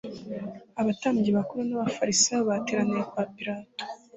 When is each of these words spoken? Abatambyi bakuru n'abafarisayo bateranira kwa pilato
Abatambyi 0.81 1.29
bakuru 1.37 1.61
n'abafarisayo 1.65 2.41
bateranira 2.49 3.03
kwa 3.11 3.23
pilato 3.33 3.83